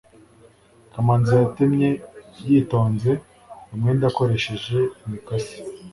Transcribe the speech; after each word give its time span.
kamanzi 0.93 1.31
yatemye 1.41 1.89
yitonze 2.47 3.11
umwenda 3.73 4.03
akoresheje 4.11 4.77
imikasi 5.05 5.57